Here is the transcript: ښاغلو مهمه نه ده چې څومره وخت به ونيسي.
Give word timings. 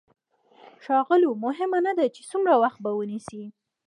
ښاغلو 0.83 1.31
مهمه 1.45 1.79
نه 1.87 1.93
ده 1.97 2.05
چې 2.15 2.21
څومره 2.31 2.53
وخت 2.63 2.79
به 2.83 2.91
ونيسي. 2.93 3.43